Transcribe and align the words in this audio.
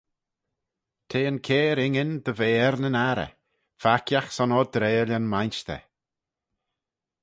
T'eh 1.09 1.27
yn 1.29 1.39
cair 1.47 1.77
ainyn 1.85 2.11
dy 2.25 2.33
ve 2.39 2.49
er 2.65 2.75
nyn 2.79 2.99
arrey, 3.09 3.31
farkiagh 3.81 4.31
son 4.35 4.55
ordrail 4.59 5.09
yn 5.17 5.25
Mainshter. 5.31 5.83